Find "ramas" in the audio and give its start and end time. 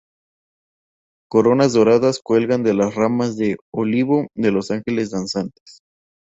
2.95-3.37